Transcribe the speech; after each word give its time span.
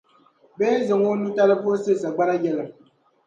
bee 0.57 0.75
n-zaŋ 0.79 1.01
o 1.09 1.11
nutali 1.15 1.55
buɣisi 1.63 1.93
sagbana 2.01 2.33
yɛliŋ. 2.43 2.69